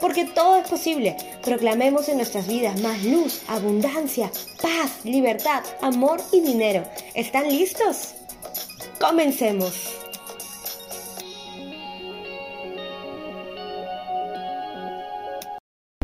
Porque 0.00 0.24
todo 0.26 0.56
es 0.56 0.68
posible. 0.68 1.16
Proclamemos 1.42 2.08
en 2.08 2.16
nuestras 2.18 2.46
vidas 2.46 2.80
más 2.80 3.02
luz, 3.04 3.42
abundancia, 3.48 4.30
paz, 4.62 5.04
libertad, 5.04 5.64
amor 5.80 6.20
y 6.32 6.40
dinero. 6.40 6.84
¿Están 7.14 7.48
listos? 7.48 8.14
Comencemos. 9.00 9.98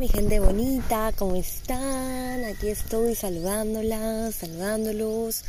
Mi 0.00 0.08
gente 0.08 0.38
bonita, 0.38 1.12
¿cómo 1.16 1.36
están? 1.36 2.44
Aquí 2.44 2.68
estoy 2.68 3.14
saludándolas, 3.14 4.34
saludándolos. 4.34 5.44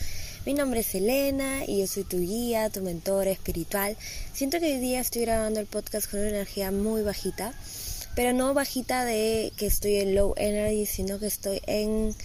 Mi 0.46 0.54
nombre 0.54 0.82
es 0.82 0.94
Elena 0.94 1.66
y 1.66 1.80
yo 1.80 1.88
soy 1.88 2.04
tu 2.04 2.20
guía, 2.20 2.70
tu 2.70 2.82
mentora 2.82 3.32
espiritual. 3.32 3.98
Siento 4.32 4.59
que 4.59 4.74
hoy 4.74 4.80
día 4.80 5.02
estoy 5.02 5.24
grabando 5.24 5.59
el 5.59 5.66
podcast 5.66 6.09
con 6.09 6.20
una 6.20 6.30
energía 6.30 6.72
muy 6.72 7.02
bajita, 7.02 7.54
pero 8.16 8.34
no 8.34 8.54
bajita 8.54 9.06
de 9.06 9.52
que 9.58 9.66
estoy 9.66 9.98
en 9.98 10.16
low 10.16 10.34
energy, 10.38 10.86
sino 10.86 11.20
que 11.20 11.28
estoy 11.28 11.62
en 11.68 12.16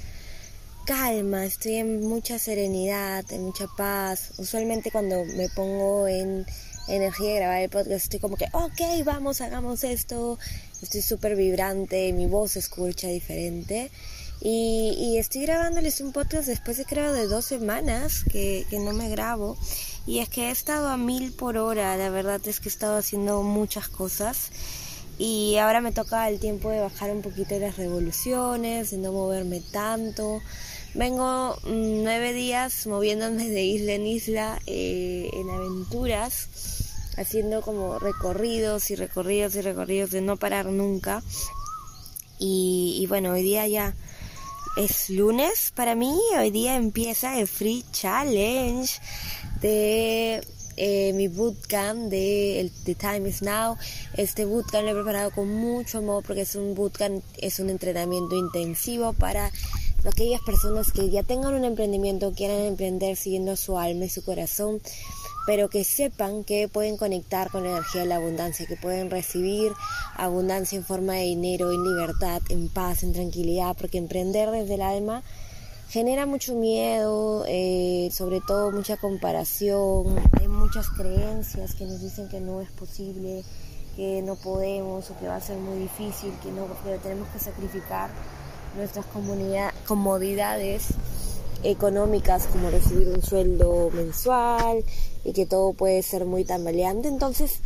calma, 0.87 1.45
estoy 1.45 1.77
en 1.77 2.07
mucha 2.07 2.39
serenidad, 2.39 3.25
en 3.33 3.45
mucha 3.45 3.67
paz. 3.77 4.33
Usualmente 4.39 4.91
cuando 4.91 5.25
me 5.25 5.49
pongo 5.49 6.09
en 6.09 6.47
energía 6.89 7.29
de 7.29 7.37
grabar 7.37 7.61
el 7.61 7.71
podcast 7.71 8.05
estoy 8.05 8.21
como 8.21 8.37
que, 8.37 8.47
ok, 8.53 9.05
vamos, 9.05 9.41
hagamos 9.41 9.85
esto, 9.85 10.39
estoy 10.83 11.03
súper 11.03 11.37
vibrante, 11.37 12.13
mi 12.13 12.27
voz 12.27 12.53
se 12.53 12.61
escucha 12.61 13.09
diferente. 13.09 13.91
Y, 14.43 15.19
estoy 15.19 15.43
grabándoles 15.43 16.01
un 16.01 16.13
podcast 16.13 16.49
después 16.49 16.79
de 16.79 16.87
creo 16.87 17.13
de 17.13 17.27
dos 17.27 17.45
semanas 17.45 18.25
que, 18.25 18.65
que 18.71 18.79
no 18.79 18.93
me 18.95 19.11
grabo. 19.11 19.59
Y 20.07 20.21
es 20.21 20.31
que 20.31 20.49
he 20.49 20.51
estado 20.51 20.89
a 20.89 20.97
mil 20.97 21.33
por 21.33 21.59
hora, 21.59 21.97
la 21.99 22.09
verdad 22.09 22.41
es 22.47 22.59
que 22.59 22.69
he 22.69 22.73
estado 22.73 22.97
haciendo 22.97 23.43
muchas 23.43 23.89
cosas. 23.89 24.51
Y 25.23 25.59
ahora 25.59 25.83
me 25.83 25.93
toca 25.93 26.31
el 26.31 26.41
tiempo 26.41 26.71
de 26.71 26.81
bajar 26.81 27.11
un 27.11 27.21
poquito 27.21 27.59
las 27.59 27.77
revoluciones, 27.77 28.91
de 28.91 28.97
no 28.97 29.13
moverme 29.13 29.61
tanto. 29.61 30.41
Vengo 30.95 31.59
mm, 31.62 32.05
nueve 32.05 32.33
días 32.33 32.87
moviéndome 32.87 33.51
de 33.51 33.62
isla 33.62 33.93
en 33.93 34.07
isla 34.07 34.59
eh, 34.65 35.29
en 35.35 35.51
aventuras 35.51 36.49
haciendo 37.19 37.61
como 37.61 37.99
recorridos 37.99 38.91
y 38.91 38.97
recorridos 38.97 39.57
y 39.57 39.61
recorridos 39.61 40.11
de 40.11 40.23
no 40.23 40.39
parar 40.39 40.65
nunca. 40.65 41.23
Y, 42.39 43.05
bueno, 43.11 43.33
hoy 43.33 43.43
día 43.43 43.69
ya 43.69 43.95
es 44.79 45.11
lunes 45.11 45.71
para 45.77 45.95
mí, 45.95 46.19
hoy 46.39 46.51
día 46.51 46.77
empieza 46.77 47.39
el 47.39 47.47
Free 47.47 47.84
Challenge 47.93 48.91
de 49.61 50.43
eh, 50.83 51.13
mi 51.13 51.29
bootcamp 51.29 52.09
de 52.09 52.59
el, 52.59 52.71
The 52.71 52.95
Time 52.95 53.29
is 53.29 53.43
Now. 53.43 53.77
Este 54.17 54.47
bootcamp 54.47 54.85
lo 54.85 54.93
he 54.93 54.95
preparado 54.95 55.31
con 55.31 55.53
mucho 55.53 55.99
amor 55.99 56.25
porque 56.27 56.43
es 56.43 56.55
un 56.55 56.75
bootcamp, 56.75 57.23
es 57.37 57.61
un 57.61 57.69
entrenamiento 57.69 58.35
intensivo 58.35 59.13
para 59.13 59.53
aquellas 60.07 60.41
personas 60.41 60.91
que 60.91 61.11
ya 61.11 61.23
tengan 61.23 61.53
un 61.53 61.67
emprendimiento, 61.67 62.33
quieran 62.33 62.61
emprender 62.61 63.19
siguiendo 63.19 63.57
su 63.57 63.79
alma 63.79 64.07
y 64.07 64.09
su 64.09 64.25
corazón 64.25 64.81
pero 65.47 65.69
que 65.69 65.85
sepan 65.85 66.45
que 66.45 66.69
pueden 66.69 66.97
conectar 66.97 67.51
con 67.51 67.65
la 67.65 67.71
energía 67.71 68.03
de 68.03 68.07
la 68.07 68.17
abundancia, 68.17 68.67
que 68.67 68.77
pueden 68.77 69.11
recibir 69.11 69.73
abundancia 70.17 70.79
en 70.79 70.85
forma 70.85 71.15
de 71.15 71.25
dinero, 71.25 71.73
en 71.73 71.83
libertad, 71.83 72.41
en 72.51 72.69
paz, 72.69 73.03
en 73.03 73.12
tranquilidad, 73.12 73.77
porque 73.77 73.99
emprender 73.99 74.51
desde 74.51 74.75
el 74.75 74.83
alma 74.83 75.23
genera 75.91 76.25
mucho 76.25 76.55
miedo, 76.55 77.45
eh, 77.49 78.11
sobre 78.12 78.41
todo 78.41 78.71
mucha 78.71 78.97
comparación, 78.97 80.15
muchas 80.70 80.91
creencias 80.91 81.75
que 81.75 81.84
nos 81.84 82.00
dicen 82.00 82.28
que 82.28 82.38
no 82.38 82.60
es 82.60 82.70
posible, 82.70 83.42
que 83.97 84.22
no 84.22 84.36
podemos 84.36 85.10
o 85.10 85.19
que 85.19 85.26
va 85.26 85.34
a 85.34 85.41
ser 85.41 85.56
muy 85.58 85.81
difícil, 85.81 86.32
que 86.41 86.53
no, 86.53 86.69
que 86.84 86.97
tenemos 86.98 87.28
que 87.31 87.41
sacrificar 87.41 88.08
nuestras 88.76 89.04
comodidades 89.84 90.84
económicas 91.64 92.47
como 92.47 92.70
recibir 92.70 93.08
un 93.08 93.20
sueldo 93.20 93.91
mensual 93.92 94.84
y 95.25 95.32
que 95.32 95.44
todo 95.44 95.72
puede 95.72 96.04
ser 96.04 96.25
muy 96.25 96.44
tambaleante. 96.44 97.08
Entonces 97.08 97.62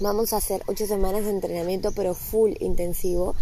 vamos 0.00 0.32
a 0.32 0.38
hacer 0.38 0.62
ocho 0.66 0.86
semanas 0.86 1.24
de 1.24 1.30
entrenamiento 1.30 1.92
pero 1.92 2.14
full 2.14 2.52
intensivo 2.60 3.34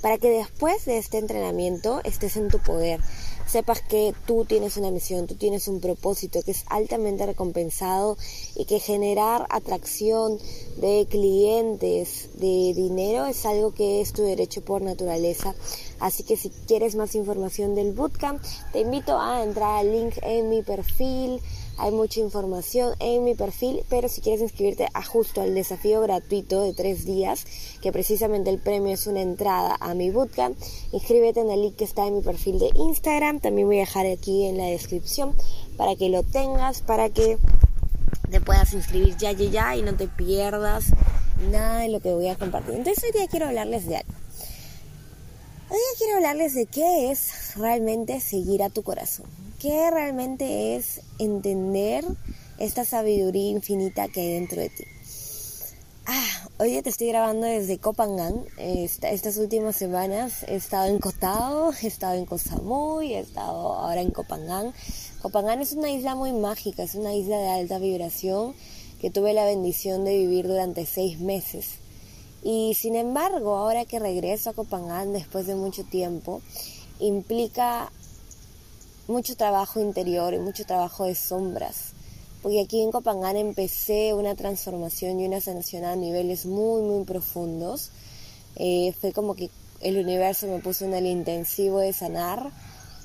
para 0.00 0.18
que 0.18 0.30
después 0.30 0.84
de 0.84 0.98
este 0.98 1.18
entrenamiento 1.18 2.00
estés 2.04 2.36
en 2.36 2.48
tu 2.48 2.58
poder, 2.58 3.00
sepas 3.46 3.80
que 3.80 4.14
tú 4.26 4.44
tienes 4.44 4.76
una 4.76 4.90
misión, 4.90 5.26
tú 5.26 5.34
tienes 5.34 5.68
un 5.68 5.80
propósito 5.80 6.42
que 6.42 6.50
es 6.50 6.64
altamente 6.68 7.26
recompensado 7.26 8.16
y 8.54 8.66
que 8.66 8.78
generar 8.78 9.46
atracción 9.50 10.38
de 10.76 11.06
clientes, 11.08 12.28
de 12.34 12.74
dinero, 12.74 13.26
es 13.26 13.44
algo 13.46 13.72
que 13.72 14.00
es 14.00 14.12
tu 14.12 14.22
derecho 14.22 14.62
por 14.62 14.82
naturaleza. 14.82 15.54
Así 15.98 16.22
que 16.22 16.36
si 16.36 16.50
quieres 16.66 16.94
más 16.94 17.14
información 17.14 17.74
del 17.74 17.92
bootcamp, 17.92 18.42
te 18.72 18.80
invito 18.80 19.18
a 19.18 19.42
entrar 19.42 19.78
al 19.78 19.92
link 19.92 20.14
en 20.22 20.50
mi 20.50 20.62
perfil 20.62 21.40
hay 21.78 21.92
mucha 21.92 22.20
información 22.20 22.94
en 22.98 23.24
mi 23.24 23.34
perfil, 23.34 23.84
pero 23.88 24.08
si 24.08 24.20
quieres 24.20 24.42
inscribirte 24.42 24.88
a 24.92 25.02
justo 25.04 25.40
al 25.40 25.54
desafío 25.54 26.00
gratuito 26.00 26.62
de 26.62 26.74
tres 26.74 27.04
días, 27.04 27.46
que 27.80 27.92
precisamente 27.92 28.50
el 28.50 28.58
premio 28.58 28.92
es 28.92 29.06
una 29.06 29.20
entrada 29.20 29.76
a 29.80 29.94
mi 29.94 30.10
bootcamp, 30.10 30.58
inscríbete 30.92 31.40
en 31.40 31.50
el 31.50 31.62
link 31.62 31.76
que 31.76 31.84
está 31.84 32.06
en 32.06 32.16
mi 32.16 32.22
perfil 32.22 32.58
de 32.58 32.70
Instagram. 32.74 33.40
También 33.40 33.68
voy 33.68 33.76
a 33.76 33.80
dejar 33.80 34.06
aquí 34.06 34.46
en 34.46 34.58
la 34.58 34.66
descripción 34.66 35.36
para 35.76 35.94
que 35.94 36.08
lo 36.08 36.24
tengas, 36.24 36.82
para 36.82 37.10
que 37.10 37.38
te 38.30 38.40
puedas 38.40 38.72
inscribir 38.74 39.16
ya, 39.16 39.32
ya, 39.32 39.48
ya 39.48 39.76
y 39.76 39.82
no 39.82 39.94
te 39.94 40.08
pierdas 40.08 40.86
nada 41.50 41.80
de 41.80 41.88
lo 41.88 42.00
que 42.00 42.12
voy 42.12 42.28
a 42.28 42.36
compartir. 42.36 42.74
Entonces 42.74 43.04
hoy 43.04 43.12
día 43.12 43.28
quiero 43.28 43.46
hablarles 43.46 43.86
de 43.86 43.98
algo. 43.98 44.12
Hoy 45.70 45.76
día 45.76 45.98
quiero 45.98 46.16
hablarles 46.16 46.54
de 46.54 46.66
qué 46.66 47.10
es 47.10 47.47
realmente 47.58 48.20
seguir 48.20 48.62
a 48.62 48.70
tu 48.70 48.82
corazón. 48.82 49.26
¿Qué 49.58 49.90
realmente 49.90 50.76
es 50.76 51.00
entender 51.18 52.04
esta 52.58 52.84
sabiduría 52.84 53.50
infinita 53.50 54.08
que 54.08 54.20
hay 54.20 54.32
dentro 54.34 54.60
de 54.60 54.68
ti? 54.70 54.84
Ah, 56.06 56.48
hoy 56.58 56.80
te 56.80 56.88
estoy 56.88 57.08
grabando 57.08 57.46
desde 57.46 57.76
Copangán. 57.76 58.46
estas 58.56 59.36
últimas 59.36 59.76
semanas 59.76 60.42
he 60.48 60.56
estado 60.56 60.86
en 60.86 61.00
Cotao, 61.00 61.72
he 61.82 61.86
estado 61.86 62.14
en 62.14 62.24
Koh 62.24 62.38
Samui, 62.38 63.12
he 63.12 63.18
estado 63.18 63.74
ahora 63.74 64.00
en 64.00 64.10
Copangán. 64.10 64.72
Copangán 65.20 65.60
es 65.60 65.74
una 65.74 65.90
isla 65.90 66.14
muy 66.14 66.32
mágica, 66.32 66.82
es 66.82 66.94
una 66.94 67.14
isla 67.14 67.36
de 67.36 67.48
alta 67.48 67.78
vibración 67.78 68.54
que 69.02 69.10
tuve 69.10 69.34
la 69.34 69.44
bendición 69.44 70.04
de 70.04 70.16
vivir 70.16 70.48
durante 70.48 70.86
seis 70.86 71.20
meses. 71.20 71.78
Y 72.42 72.74
sin 72.74 72.94
embargo, 72.96 73.56
ahora 73.56 73.84
que 73.84 73.98
regreso 73.98 74.48
a 74.48 74.54
Copangán 74.54 75.12
después 75.12 75.46
de 75.46 75.56
mucho 75.56 75.84
tiempo, 75.84 76.40
implica 77.00 77.90
mucho 79.06 79.36
trabajo 79.36 79.80
interior 79.80 80.34
y 80.34 80.38
mucho 80.38 80.64
trabajo 80.64 81.04
de 81.04 81.14
sombras. 81.14 81.92
Porque 82.42 82.60
aquí 82.60 82.82
en 82.82 82.90
Copangán 82.90 83.36
empecé 83.36 84.14
una 84.14 84.34
transformación 84.34 85.18
y 85.18 85.26
una 85.26 85.40
sanación 85.40 85.84
a 85.84 85.96
niveles 85.96 86.46
muy, 86.46 86.82
muy 86.82 87.04
profundos. 87.04 87.90
Eh, 88.56 88.94
fue 89.00 89.12
como 89.12 89.34
que 89.34 89.50
el 89.80 89.98
universo 89.98 90.46
me 90.46 90.58
puso 90.58 90.84
en 90.84 90.94
el 90.94 91.06
intensivo 91.06 91.78
de 91.78 91.92
sanar 91.92 92.50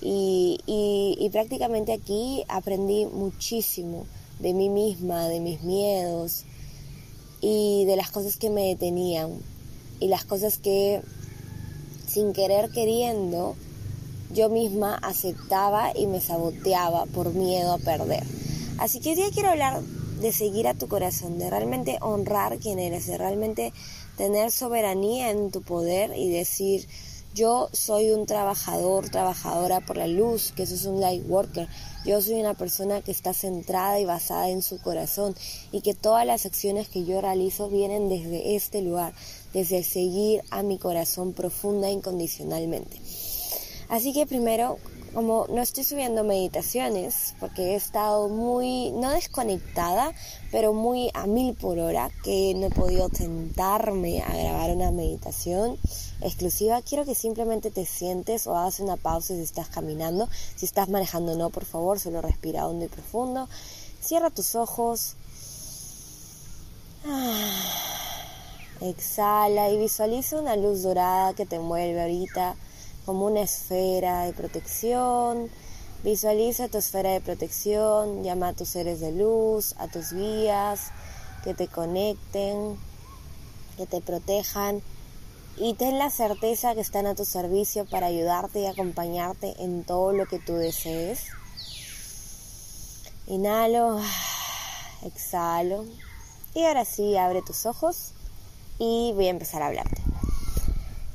y 0.01 1.29
prácticamente 1.31 1.93
aquí 1.93 2.43
aprendí 2.49 3.05
muchísimo 3.05 4.05
de 4.39 4.53
mí 4.53 4.69
misma, 4.69 5.29
de 5.29 5.39
mis 5.39 5.61
miedos 5.63 6.43
y 7.39 7.85
de 7.85 7.95
las 7.95 8.11
cosas 8.11 8.37
que 8.37 8.49
me 8.49 8.67
detenían 8.67 9.39
y 9.99 10.07
las 10.07 10.25
cosas 10.25 10.57
que 10.57 11.01
sin 12.07 12.33
querer 12.33 12.69
queriendo 12.71 13.55
yo 14.33 14.49
misma 14.49 14.95
aceptaba 14.95 15.91
y 15.95 16.07
me 16.07 16.21
saboteaba 16.21 17.05
por 17.05 17.33
miedo 17.33 17.73
a 17.73 17.77
perder. 17.77 18.23
Así 18.77 18.99
que 18.99 19.11
hoy 19.11 19.31
quiero 19.31 19.49
hablar 19.49 19.81
de 20.19 20.31
seguir 20.31 20.67
a 20.67 20.73
tu 20.73 20.87
corazón, 20.87 21.37
de 21.37 21.49
realmente 21.49 21.97
honrar 22.01 22.57
quién 22.57 22.79
eres, 22.79 23.07
de 23.07 23.17
realmente 23.17 23.73
tener 24.17 24.51
soberanía 24.51 25.31
en 25.31 25.51
tu 25.51 25.61
poder 25.61 26.17
y 26.17 26.29
decir, 26.29 26.87
yo 27.33 27.69
soy 27.71 28.11
un 28.11 28.25
trabajador, 28.25 29.09
trabajadora 29.09 29.81
por 29.81 29.97
la 29.97 30.07
luz, 30.07 30.53
que 30.55 30.63
eso 30.63 30.75
es 30.75 30.85
un 30.85 31.01
light 31.01 31.23
worker. 31.27 31.67
Yo 32.05 32.21
soy 32.21 32.35
una 32.35 32.53
persona 32.53 33.01
que 33.01 33.11
está 33.11 33.33
centrada 33.33 33.99
y 33.99 34.05
basada 34.05 34.49
en 34.49 34.61
su 34.61 34.79
corazón 34.79 35.35
y 35.71 35.81
que 35.81 35.93
todas 35.93 36.25
las 36.27 36.45
acciones 36.45 36.89
que 36.89 37.05
yo 37.05 37.21
realizo 37.21 37.69
vienen 37.69 38.07
desde 38.07 38.55
este 38.55 38.81
lugar, 38.81 39.13
desde 39.51 39.83
seguir 39.83 40.43
a 40.51 40.61
mi 40.61 40.77
corazón 40.77 41.33
profunda 41.33 41.87
e 41.87 41.93
incondicionalmente. 41.93 42.99
Así 43.93 44.11
que 44.11 44.25
primero 44.25 44.79
como 45.13 45.45
no 45.49 45.61
estoy 45.61 45.83
subiendo 45.83 46.23
meditaciones 46.23 47.35
porque 47.39 47.61
he 47.61 47.75
estado 47.75 48.27
muy, 48.27 48.89
no 48.89 49.11
desconectada, 49.11 50.11
pero 50.51 50.73
muy 50.73 51.11
a 51.13 51.27
mil 51.27 51.53
por 51.53 51.77
hora, 51.77 52.09
que 52.23 52.55
no 52.55 52.65
he 52.65 52.69
podido 52.71 53.09
tentarme 53.09 54.23
a 54.23 54.35
grabar 54.35 54.71
una 54.71 54.89
meditación 54.89 55.77
exclusiva, 56.21 56.81
quiero 56.81 57.05
que 57.05 57.13
simplemente 57.13 57.69
te 57.69 57.85
sientes 57.85 58.47
o 58.47 58.57
hagas 58.57 58.79
una 58.79 58.97
pausa 58.97 59.35
si 59.35 59.41
estás 59.41 59.67
caminando. 59.67 60.27
Si 60.55 60.65
estás 60.65 60.89
manejando, 60.89 61.37
no, 61.37 61.51
por 61.51 61.65
favor, 61.65 61.99
solo 61.99 62.19
respira 62.19 62.67
hondo 62.67 62.85
y 62.85 62.87
profundo. 62.87 63.47
Cierra 64.01 64.31
tus 64.31 64.55
ojos. 64.55 65.17
Ah, 67.05 67.61
exhala 68.81 69.69
y 69.69 69.77
visualiza 69.77 70.39
una 70.39 70.55
luz 70.55 70.81
dorada 70.81 71.35
que 71.35 71.45
te 71.45 71.59
mueve 71.59 72.01
ahorita 72.01 72.55
como 73.05 73.25
una 73.25 73.41
esfera 73.41 74.25
de 74.25 74.33
protección. 74.33 75.49
Visualiza 76.03 76.67
tu 76.67 76.77
esfera 76.77 77.11
de 77.11 77.21
protección, 77.21 78.23
llama 78.23 78.49
a 78.49 78.53
tus 78.53 78.69
seres 78.69 78.99
de 78.99 79.11
luz, 79.11 79.73
a 79.77 79.87
tus 79.87 80.11
guías, 80.11 80.91
que 81.43 81.53
te 81.53 81.67
conecten, 81.67 82.77
que 83.77 83.85
te 83.85 84.01
protejan 84.01 84.81
y 85.55 85.75
ten 85.75 85.99
la 85.99 86.09
certeza 86.09 86.73
que 86.73 86.81
están 86.81 87.05
a 87.05 87.15
tu 87.15 87.25
servicio 87.25 87.85
para 87.85 88.07
ayudarte 88.07 88.61
y 88.61 88.65
acompañarte 88.65 89.53
en 89.59 89.83
todo 89.83 90.11
lo 90.11 90.25
que 90.25 90.39
tú 90.39 90.55
desees. 90.55 91.27
Inhalo, 93.27 94.01
exhalo 95.03 95.85
y 96.53 96.63
ahora 96.63 96.85
sí 96.85 97.15
abre 97.17 97.41
tus 97.41 97.65
ojos 97.65 98.13
y 98.79 99.11
voy 99.15 99.27
a 99.27 99.31
empezar 99.31 99.61
a 99.61 99.67
hablarte. 99.67 100.12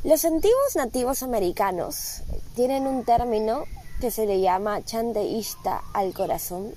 Los 0.04 0.24
antiguos 0.24 0.76
nativos 0.76 1.24
americanos 1.24 2.22
tienen 2.54 2.86
un 2.86 3.04
término 3.04 3.64
que 4.00 4.12
se 4.12 4.26
le 4.26 4.40
llama 4.40 4.84
chandeísta 4.84 5.82
al 5.92 6.14
corazón 6.14 6.72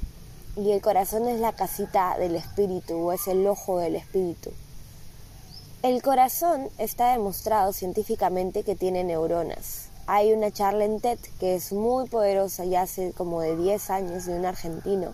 y 0.56 0.72
el 0.72 0.82
corazón 0.82 1.28
es 1.28 1.40
la 1.40 1.54
casita 1.54 2.18
del 2.18 2.36
espíritu 2.36 2.96
o 2.96 3.12
es 3.12 3.28
el 3.28 3.46
ojo 3.46 3.78
del 3.78 3.96
espíritu. 3.96 4.52
El 5.84 6.02
corazón 6.02 6.70
está 6.80 7.12
demostrado 7.12 7.74
científicamente 7.74 8.64
que 8.64 8.76
tiene 8.76 9.04
neuronas. 9.04 9.90
Hay 10.08 10.34
una 10.34 10.50
charla 10.50 10.86
en 10.86 11.00
TED 11.00 11.20
que 11.40 11.54
es 11.54 11.72
muy 11.74 12.10
poderosa 12.10 12.66
ya 12.66 12.82
hace 12.82 13.14
como 13.14 13.42
de 13.42 13.56
10 13.56 13.90
años 13.92 14.26
de 14.26 14.34
un 14.34 14.48
argentino. 14.48 15.14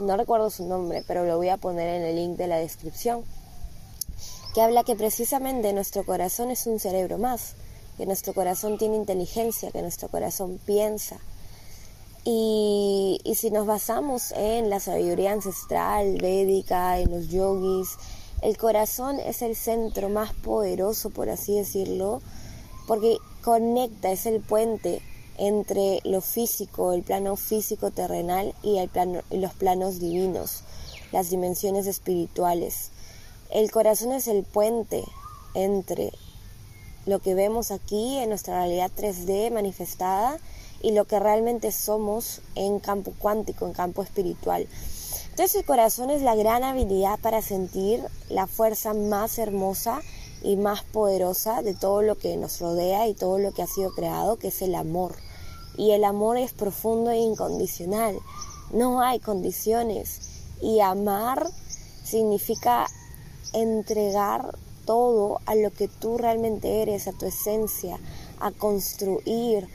No 0.00 0.16
recuerdo 0.16 0.48
su 0.48 0.64
nombre, 0.64 1.04
pero 1.06 1.26
lo 1.26 1.36
voy 1.36 1.50
a 1.50 1.58
poner 1.58 2.00
en 2.00 2.02
el 2.02 2.16
link 2.16 2.38
de 2.38 2.46
la 2.46 2.56
descripción 2.56 3.24
que 4.56 4.62
habla 4.62 4.84
que 4.84 4.96
precisamente 4.96 5.74
nuestro 5.74 6.02
corazón 6.06 6.50
es 6.50 6.66
un 6.66 6.80
cerebro 6.80 7.18
más, 7.18 7.56
que 7.98 8.06
nuestro 8.06 8.32
corazón 8.32 8.78
tiene 8.78 8.96
inteligencia, 8.96 9.70
que 9.70 9.82
nuestro 9.82 10.08
corazón 10.08 10.58
piensa. 10.64 11.18
Y, 12.24 13.20
si 13.34 13.50
nos 13.50 13.66
basamos 13.66 14.32
en 14.32 14.70
la 14.70 14.80
sabiduría 14.80 15.32
ancestral, 15.32 16.16
védica, 16.22 16.98
en 16.98 17.10
los 17.10 17.28
yogis, 17.28 17.98
el 18.40 18.56
corazón 18.56 19.20
es 19.20 19.42
el 19.42 19.56
centro 19.56 20.08
más 20.08 20.32
poderoso, 20.32 21.10
por 21.10 21.28
así 21.28 21.56
decirlo, 21.56 22.22
porque 22.86 23.18
conecta, 23.44 24.10
es 24.10 24.24
el 24.24 24.40
puente 24.40 25.02
entre 25.36 26.00
lo 26.04 26.22
físico, 26.22 26.94
el 26.94 27.02
plano 27.02 27.36
físico 27.36 27.90
terrenal 27.90 28.54
y, 28.62 28.78
el 28.78 28.88
plano, 28.88 29.20
y 29.30 29.36
los 29.36 29.52
planos 29.52 29.98
divinos, 29.98 30.62
las 31.12 31.28
dimensiones 31.28 31.86
espirituales. 31.86 32.92
El 33.50 33.70
corazón 33.70 34.12
es 34.12 34.28
el 34.28 34.42
puente 34.44 35.04
entre 35.54 36.12
lo 37.06 37.20
que 37.20 37.34
vemos 37.34 37.70
aquí 37.70 38.18
en 38.18 38.28
nuestra 38.28 38.58
realidad 38.58 38.90
3D 38.96 39.52
manifestada 39.52 40.38
y 40.82 40.92
lo 40.92 41.04
que 41.04 41.20
realmente 41.20 41.70
somos 41.70 42.42
en 42.54 42.80
campo 42.80 43.12
cuántico, 43.18 43.66
en 43.66 43.72
campo 43.72 44.02
espiritual. 44.02 44.66
Entonces 45.30 45.54
el 45.54 45.64
corazón 45.64 46.10
es 46.10 46.22
la 46.22 46.34
gran 46.34 46.64
habilidad 46.64 47.18
para 47.20 47.42
sentir 47.42 48.02
la 48.28 48.46
fuerza 48.46 48.94
más 48.94 49.38
hermosa 49.38 50.00
y 50.42 50.56
más 50.56 50.82
poderosa 50.82 51.62
de 51.62 51.74
todo 51.74 52.02
lo 52.02 52.16
que 52.16 52.36
nos 52.36 52.60
rodea 52.60 53.06
y 53.06 53.14
todo 53.14 53.38
lo 53.38 53.52
que 53.52 53.62
ha 53.62 53.66
sido 53.66 53.92
creado, 53.92 54.36
que 54.36 54.48
es 54.48 54.62
el 54.62 54.74
amor. 54.74 55.14
Y 55.76 55.92
el 55.92 56.04
amor 56.04 56.38
es 56.38 56.52
profundo 56.52 57.10
e 57.10 57.18
incondicional. 57.18 58.18
No 58.72 59.00
hay 59.00 59.20
condiciones. 59.20 60.20
Y 60.62 60.80
amar 60.80 61.50
significa 62.02 62.86
entregar 63.56 64.56
todo 64.84 65.40
a 65.46 65.54
lo 65.54 65.70
que 65.70 65.88
tú 65.88 66.16
realmente 66.16 66.82
eres, 66.82 67.08
a 67.08 67.12
tu 67.12 67.26
esencia, 67.26 67.98
a 68.40 68.52
construir, 68.52 69.68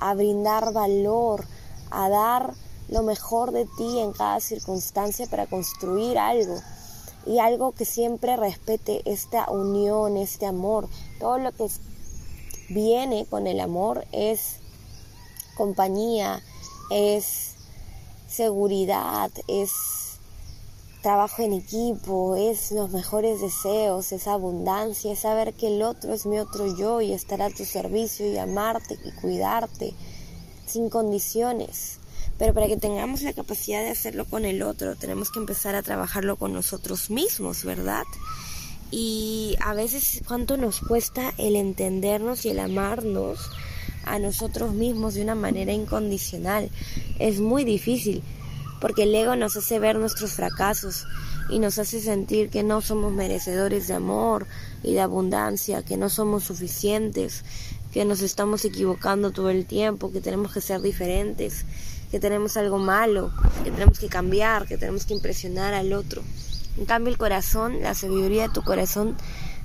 a 0.00 0.14
brindar 0.14 0.72
valor, 0.72 1.44
a 1.90 2.08
dar 2.08 2.54
lo 2.88 3.02
mejor 3.02 3.52
de 3.52 3.66
ti 3.76 3.98
en 3.98 4.12
cada 4.12 4.40
circunstancia 4.40 5.26
para 5.26 5.46
construir 5.46 6.18
algo 6.18 6.56
y 7.26 7.38
algo 7.38 7.72
que 7.72 7.84
siempre 7.84 8.36
respete 8.36 9.02
esta 9.04 9.50
unión, 9.50 10.16
este 10.16 10.46
amor. 10.46 10.88
Todo 11.18 11.38
lo 11.38 11.52
que 11.52 11.66
viene 12.68 13.26
con 13.26 13.46
el 13.46 13.60
amor 13.60 14.06
es 14.12 14.56
compañía, 15.56 16.42
es 16.90 17.54
seguridad, 18.28 19.30
es 19.46 20.07
trabajo 21.02 21.42
en 21.42 21.52
equipo, 21.52 22.36
es 22.36 22.72
los 22.72 22.90
mejores 22.90 23.40
deseos, 23.40 24.12
es 24.12 24.26
abundancia, 24.26 25.12
es 25.12 25.20
saber 25.20 25.54
que 25.54 25.68
el 25.68 25.82
otro 25.82 26.12
es 26.12 26.26
mi 26.26 26.38
otro 26.38 26.76
yo 26.76 27.00
y 27.00 27.12
estar 27.12 27.40
a 27.42 27.50
tu 27.50 27.64
servicio 27.64 28.30
y 28.30 28.36
amarte 28.38 28.98
y 29.04 29.12
cuidarte 29.12 29.94
sin 30.66 30.90
condiciones. 30.90 31.98
Pero 32.36 32.54
para 32.54 32.68
que 32.68 32.76
tengamos 32.76 33.22
la 33.22 33.32
capacidad 33.32 33.80
de 33.80 33.90
hacerlo 33.90 34.24
con 34.24 34.44
el 34.44 34.62
otro, 34.62 34.96
tenemos 34.96 35.30
que 35.30 35.40
empezar 35.40 35.74
a 35.74 35.82
trabajarlo 35.82 36.36
con 36.36 36.52
nosotros 36.52 37.10
mismos, 37.10 37.64
¿verdad? 37.64 38.04
Y 38.90 39.56
a 39.60 39.74
veces 39.74 40.22
cuánto 40.26 40.56
nos 40.56 40.80
cuesta 40.80 41.34
el 41.36 41.56
entendernos 41.56 42.44
y 42.44 42.50
el 42.50 42.60
amarnos 42.60 43.50
a 44.04 44.18
nosotros 44.18 44.72
mismos 44.72 45.14
de 45.14 45.22
una 45.22 45.34
manera 45.34 45.72
incondicional. 45.72 46.70
Es 47.18 47.40
muy 47.40 47.64
difícil 47.64 48.22
porque 48.80 49.04
el 49.04 49.14
ego 49.14 49.36
nos 49.36 49.56
hace 49.56 49.78
ver 49.78 49.98
nuestros 49.98 50.32
fracasos 50.32 51.06
y 51.48 51.58
nos 51.58 51.78
hace 51.78 52.00
sentir 52.00 52.50
que 52.50 52.62
no 52.62 52.80
somos 52.80 53.12
merecedores 53.12 53.88
de 53.88 53.94
amor 53.94 54.46
y 54.82 54.92
de 54.92 55.00
abundancia, 55.00 55.82
que 55.82 55.96
no 55.96 56.08
somos 56.08 56.44
suficientes, 56.44 57.44
que 57.92 58.04
nos 58.04 58.20
estamos 58.20 58.64
equivocando 58.64 59.30
todo 59.30 59.50
el 59.50 59.66
tiempo, 59.66 60.12
que 60.12 60.20
tenemos 60.20 60.52
que 60.52 60.60
ser 60.60 60.80
diferentes, 60.80 61.64
que 62.10 62.20
tenemos 62.20 62.56
algo 62.56 62.78
malo, 62.78 63.32
que 63.64 63.70
tenemos 63.70 63.98
que 63.98 64.08
cambiar, 64.08 64.66
que 64.66 64.78
tenemos 64.78 65.06
que 65.06 65.14
impresionar 65.14 65.74
al 65.74 65.92
otro. 65.92 66.22
En 66.76 66.84
cambio 66.84 67.12
el 67.12 67.18
corazón, 67.18 67.82
la 67.82 67.94
sabiduría 67.94 68.48
de 68.48 68.54
tu 68.54 68.62
corazón, 68.62 69.16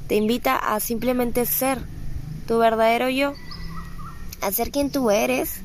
te 0.08 0.16
invita 0.16 0.56
a 0.56 0.80
simplemente 0.80 1.46
ser 1.46 1.80
tu 2.48 2.58
verdadero 2.58 3.10
yo, 3.10 3.34
a 4.42 4.52
ser 4.52 4.72
quien 4.72 4.92
tú 4.92 5.12
eres 5.12 5.62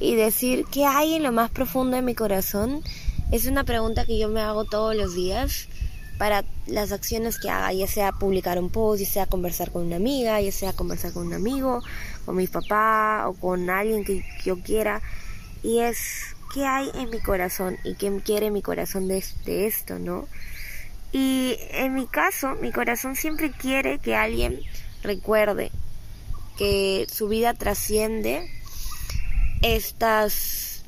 y 0.00 0.16
decir 0.16 0.64
qué 0.72 0.86
hay 0.86 1.14
en 1.14 1.22
lo 1.22 1.30
más 1.30 1.50
profundo 1.50 1.96
de 1.96 2.02
mi 2.02 2.14
corazón 2.14 2.82
es 3.30 3.46
una 3.46 3.62
pregunta 3.62 4.06
que 4.06 4.18
yo 4.18 4.28
me 4.28 4.40
hago 4.40 4.64
todos 4.64 4.96
los 4.96 5.14
días 5.14 5.68
para 6.18 6.44
las 6.66 6.90
acciones 6.92 7.38
que 7.38 7.48
haga, 7.48 7.72
ya 7.72 7.86
sea 7.86 8.12
publicar 8.12 8.58
un 8.58 8.70
post, 8.70 9.02
ya 9.02 9.08
sea 9.08 9.26
conversar 9.26 9.70
con 9.70 9.86
una 9.86 9.96
amiga, 9.96 10.40
ya 10.40 10.52
sea 10.52 10.72
conversar 10.72 11.12
con 11.12 11.26
un 11.26 11.34
amigo, 11.34 11.82
con 12.26 12.36
mi 12.36 12.46
papá 12.46 13.24
o 13.28 13.34
con 13.34 13.70
alguien 13.70 14.04
que 14.04 14.24
yo 14.44 14.60
quiera. 14.60 15.00
Y 15.62 15.78
es 15.78 15.98
qué 16.52 16.66
hay 16.66 16.90
en 16.94 17.10
mi 17.10 17.20
corazón 17.20 17.78
y 17.84 17.94
qué 17.94 18.20
quiere 18.24 18.50
mi 18.50 18.62
corazón 18.62 19.06
de, 19.06 19.24
de 19.44 19.66
esto, 19.66 19.98
¿no? 19.98 20.26
Y 21.12 21.56
en 21.70 21.94
mi 21.94 22.06
caso, 22.06 22.54
mi 22.60 22.72
corazón 22.72 23.16
siempre 23.16 23.50
quiere 23.50 23.98
que 23.98 24.14
alguien 24.14 24.60
recuerde 25.02 25.70
que 26.58 27.06
su 27.10 27.28
vida 27.28 27.54
trasciende 27.54 28.50
estas, 29.62 30.82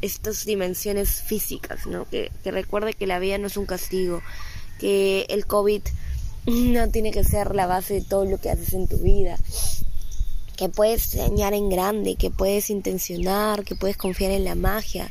estas 0.00 0.44
dimensiones 0.44 1.22
físicas, 1.22 1.86
¿no? 1.86 2.08
Que, 2.08 2.30
que 2.42 2.50
recuerde 2.50 2.94
que 2.94 3.06
la 3.06 3.18
vida 3.18 3.38
no 3.38 3.46
es 3.46 3.56
un 3.56 3.66
castigo, 3.66 4.22
que 4.78 5.26
el 5.28 5.46
COVID 5.46 5.82
no 6.46 6.88
tiene 6.90 7.10
que 7.10 7.24
ser 7.24 7.54
la 7.54 7.66
base 7.66 7.94
de 7.94 8.02
todo 8.02 8.24
lo 8.24 8.38
que 8.38 8.50
haces 8.50 8.72
en 8.72 8.88
tu 8.88 8.98
vida, 8.98 9.36
que 10.56 10.68
puedes 10.68 11.02
soñar 11.02 11.54
en 11.54 11.68
grande, 11.68 12.16
que 12.16 12.30
puedes 12.30 12.70
intencionar, 12.70 13.64
que 13.64 13.76
puedes 13.76 13.96
confiar 13.96 14.32
en 14.32 14.44
la 14.44 14.54
magia, 14.54 15.10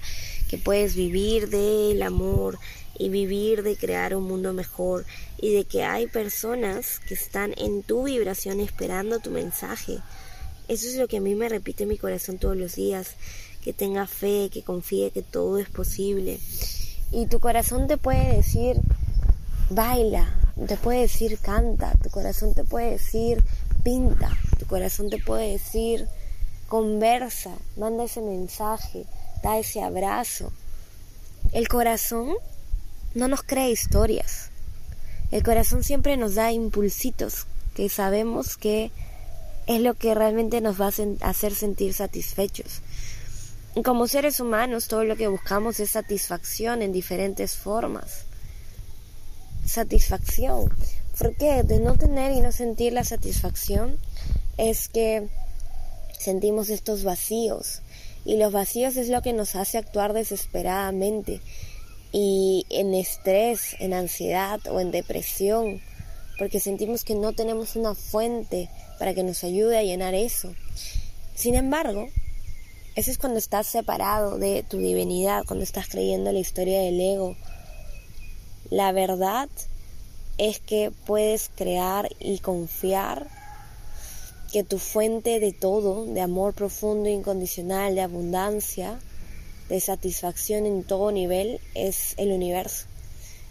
que 0.49 0.57
puedes 0.57 0.95
vivir 0.95 1.49
del 1.49 2.01
amor 2.01 2.57
y 2.97 3.09
vivir 3.09 3.63
de 3.63 3.77
crear 3.77 4.15
un 4.15 4.23
mundo 4.23 4.53
mejor 4.53 5.05
y 5.39 5.53
de 5.53 5.65
que 5.65 5.83
hay 5.83 6.07
personas 6.07 6.99
que 6.99 7.13
están 7.13 7.53
en 7.57 7.83
tu 7.83 8.03
vibración 8.03 8.59
esperando 8.59 9.19
tu 9.19 9.29
mensaje. 9.29 9.99
Eso 10.67 10.87
es 10.87 10.95
lo 10.95 11.07
que 11.07 11.17
a 11.17 11.21
mí 11.21 11.33
me 11.35 11.47
repite 11.47 11.85
mi 11.85 11.97
corazón 11.97 12.37
todos 12.39 12.57
los 12.57 12.75
días, 12.75 13.15
que 13.63 13.73
tenga 13.73 14.05
fe, 14.05 14.49
que 14.51 14.63
confíe 14.63 15.11
que 15.11 15.21
todo 15.21 15.57
es 15.59 15.69
posible. 15.69 16.39
Y 17.11 17.27
tu 17.27 17.39
corazón 17.39 17.87
te 17.87 17.97
puede 17.97 18.35
decir, 18.35 18.81
baila, 19.69 20.37
te 20.67 20.75
puede 20.75 21.01
decir, 21.01 21.37
canta, 21.39 21.93
tu 22.03 22.09
corazón 22.09 22.53
te 22.53 22.63
puede 22.63 22.91
decir, 22.91 23.43
pinta, 23.83 24.37
tu 24.59 24.65
corazón 24.65 25.09
te 25.09 25.19
puede 25.19 25.51
decir, 25.51 26.07
conversa, 26.67 27.51
manda 27.77 28.03
ese 28.03 28.21
mensaje, 28.21 29.05
da 29.43 29.57
ese 29.57 29.81
abrazo. 29.81 30.51
El 31.53 31.69
corazón 31.69 32.33
no 33.15 33.29
nos 33.29 33.43
crea 33.43 33.69
historias. 33.69 34.49
El 35.31 35.43
corazón 35.43 35.83
siempre 35.83 36.17
nos 36.17 36.35
da 36.35 36.51
impulsitos 36.51 37.47
que 37.73 37.87
sabemos 37.87 38.57
que 38.57 38.91
es 39.67 39.81
lo 39.81 39.93
que 39.93 40.15
realmente 40.15 40.61
nos 40.61 40.79
va 40.79 40.87
a 40.87 41.29
hacer 41.29 41.53
sentir 41.53 41.93
satisfechos. 41.93 42.81
Como 43.83 44.07
seres 44.07 44.39
humanos, 44.39 44.87
todo 44.87 45.03
lo 45.03 45.15
que 45.15 45.27
buscamos 45.27 45.79
es 45.79 45.91
satisfacción 45.91 46.81
en 46.81 46.91
diferentes 46.91 47.55
formas. 47.55 48.23
Satisfacción. 49.65 50.69
¿Por 51.19 51.35
qué? 51.35 51.63
De 51.63 51.79
no 51.79 51.95
tener 51.95 52.31
y 52.31 52.41
no 52.41 52.51
sentir 52.51 52.93
la 52.93 53.03
satisfacción 53.03 53.97
es 54.57 54.87
que 54.87 55.27
sentimos 56.17 56.69
estos 56.69 57.03
vacíos. 57.03 57.81
Y 58.25 58.37
los 58.37 58.51
vacíos 58.51 58.97
es 58.97 59.09
lo 59.09 59.21
que 59.21 59.33
nos 59.33 59.55
hace 59.55 59.77
actuar 59.77 60.13
desesperadamente 60.13 61.41
y 62.11 62.65
en 62.69 62.93
estrés, 62.93 63.75
en 63.79 63.93
ansiedad 63.93 64.59
o 64.67 64.79
en 64.79 64.91
depresión, 64.91 65.81
porque 66.37 66.59
sentimos 66.59 67.03
que 67.03 67.15
no 67.15 67.33
tenemos 67.33 67.75
una 67.75 67.95
fuente 67.95 68.69
para 68.99 69.13
que 69.13 69.23
nos 69.23 69.43
ayude 69.43 69.77
a 69.77 69.83
llenar 69.83 70.13
eso. 70.13 70.53
Sin 71.35 71.55
embargo, 71.55 72.07
eso 72.95 73.11
es 73.11 73.17
cuando 73.17 73.39
estás 73.39 73.67
separado 73.67 74.37
de 74.37 74.63
tu 74.63 74.77
divinidad, 74.77 75.45
cuando 75.45 75.63
estás 75.63 75.87
creyendo 75.87 76.31
la 76.31 76.39
historia 76.39 76.81
del 76.81 76.99
ego. 76.99 77.35
La 78.69 78.91
verdad 78.91 79.49
es 80.37 80.59
que 80.59 80.91
puedes 81.05 81.49
crear 81.55 82.09
y 82.19 82.39
confiar 82.39 83.27
que 84.51 84.63
tu 84.63 84.79
fuente 84.79 85.39
de 85.39 85.51
todo, 85.51 86.05
de 86.05 86.21
amor 86.21 86.53
profundo, 86.53 87.09
incondicional, 87.09 87.95
de 87.95 88.01
abundancia, 88.01 88.99
de 89.69 89.79
satisfacción 89.79 90.65
en 90.65 90.83
todo 90.83 91.11
nivel 91.11 91.59
es 91.75 92.13
el 92.17 92.31
universo. 92.31 92.85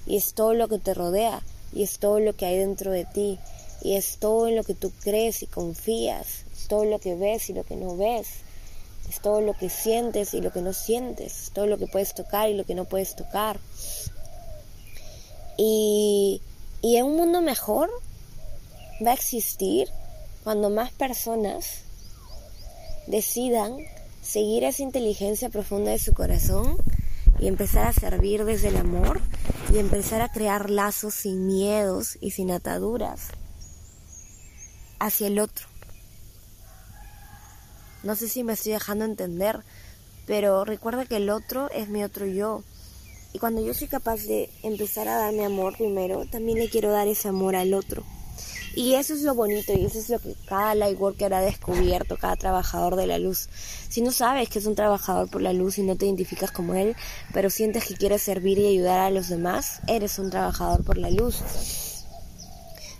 Y 0.07 0.17
es 0.17 0.35
todo 0.35 0.55
lo 0.55 0.69
que 0.69 0.79
te 0.79 0.95
rodea, 0.95 1.43
y 1.77 1.83
es 1.83 1.99
todo 1.99 2.21
lo 2.21 2.35
que 2.35 2.47
hay 2.47 2.57
dentro 2.57 2.91
de 2.91 3.05
ti, 3.05 3.39
y 3.83 3.97
es 3.97 4.17
todo 4.17 4.51
lo 4.51 4.65
que 4.65 4.73
tú 4.73 4.91
crees 5.03 5.43
y 5.43 5.47
confías, 5.47 6.47
es 6.51 6.69
todo 6.69 6.87
lo 6.87 6.99
que 6.99 7.15
ves 7.15 7.51
y 7.51 7.53
lo 7.53 7.65
que 7.65 7.77
no 7.77 7.99
ves, 7.99 8.29
es 9.11 9.21
todo 9.21 9.43
lo 9.43 9.53
que 9.53 9.69
sientes 9.69 10.33
y 10.33 10.41
lo 10.41 10.51
que 10.51 10.63
no 10.63 10.73
sientes, 10.73 11.43
es 11.43 11.51
todo 11.51 11.67
lo 11.67 11.77
que 11.77 11.87
puedes 11.87 12.15
tocar 12.15 12.49
y 12.49 12.55
lo 12.55 12.65
que 12.65 12.75
no 12.75 12.87
puedes 12.87 13.15
tocar. 13.15 13.61
Y, 15.59 16.41
y 16.81 16.97
en 16.97 17.05
un 17.05 17.17
mundo 17.17 17.43
mejor 17.43 17.91
va 19.07 19.11
a 19.11 19.15
existir 19.15 19.91
cuando 20.45 20.71
más 20.71 20.93
personas 20.93 21.81
decidan 23.07 23.77
seguir 24.23 24.65
esa 24.65 24.83
inteligencia 24.83 25.51
profunda 25.51 25.91
de 25.91 25.99
su 25.99 26.15
corazón 26.15 26.79
y 27.39 27.49
empezar 27.49 27.87
a 27.87 27.93
servir 27.93 28.45
desde 28.45 28.69
el 28.69 28.77
amor 28.77 29.21
y 29.73 29.79
empezar 29.79 30.21
a 30.23 30.31
crear 30.31 30.71
lazos 30.71 31.15
sin 31.15 31.47
miedos 31.47 32.19
y 32.21 32.31
sin 32.31 32.51
ataduras 32.51 33.29
hacia 34.99 35.27
el 35.27 35.39
otro. 35.39 35.67
No 38.03 38.15
sé 38.15 38.29
si 38.29 38.45
me 38.45 38.53
estoy 38.53 38.73
dejando 38.73 39.05
entender, 39.05 39.63
pero 40.27 40.65
recuerda 40.65 41.07
que 41.07 41.17
el 41.17 41.31
otro 41.31 41.71
es 41.71 41.89
mi 41.89 42.05
otro 42.05 42.27
yo. 42.27 42.63
Y 43.33 43.39
cuando 43.39 43.65
yo 43.65 43.75
soy 43.75 43.89
capaz 43.89 44.23
de 44.23 44.51
empezar 44.63 45.09
a 45.09 45.19
darme 45.19 45.45
amor 45.45 45.77
primero, 45.77 46.25
también 46.27 46.59
le 46.59 46.71
quiero 46.71 46.91
dar 46.91 47.09
ese 47.09 47.29
amor 47.29 47.57
al 47.57 47.75
otro. 47.75 48.05
Y 48.77 48.93
eso 48.93 49.15
es 49.15 49.23
lo 49.23 49.35
bonito 49.35 49.73
y 49.73 49.87
eso 49.87 49.99
es 49.99 50.11
lo 50.11 50.19
que 50.19 50.35
cada 50.47 50.75
lightworker 50.75 51.33
ha 51.33 51.41
descubierto, 51.41 52.19
cada 52.19 52.37
trabajador 52.37 52.95
de 52.97 53.07
la 53.07 53.19
luz. 53.19 53.49
Si 53.89 54.03
no 54.03 54.13
sabes 54.13 54.51
que 54.51 54.59
es 54.59 54.67
un 54.67 54.75
trabajador 54.75 55.31
por 55.31 55.41
la 55.41 55.55
luz 55.55 55.79
y 55.79 55.83
no 55.83 55.97
te 55.97 56.05
identificas 56.05 56.51
como 56.51 56.75
él, 56.75 56.95
pero 57.33 57.49
sientes 57.49 57.87
que 57.87 57.95
quieres 57.95 58.21
servir 58.21 58.59
y 58.59 58.67
ayudar 58.67 58.99
a 58.99 59.09
los 59.09 59.31
demás, 59.31 59.81
eres 59.87 60.19
un 60.19 60.29
trabajador 60.29 60.85
por 60.85 60.99
la 60.99 61.09
luz. 61.09 61.37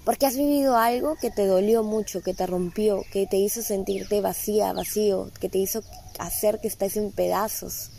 Porque 0.07 0.25
has 0.25 0.39
vivido 0.39 0.79
algo 0.79 1.15
que 1.21 1.31
te 1.31 1.45
dolió 1.45 1.83
mucho, 1.83 2.23
que 2.23 2.33
te 2.33 2.47
rompió, 2.47 3.03
que 3.13 3.27
te 3.27 3.37
hizo 3.37 3.61
sentirte 3.61 4.23
vacía, 4.23 4.73
vacío, 4.73 5.31
que 5.41 5.51
te 5.51 5.59
hizo 5.59 5.83
hacer 6.19 6.59
que 6.59 6.69
estés 6.69 6.97
en 6.97 7.13
pedazos. 7.13 7.91